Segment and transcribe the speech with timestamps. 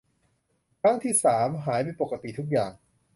[0.81, 2.71] ครั้งที่สามหายเป็นปกติทุกอย่าง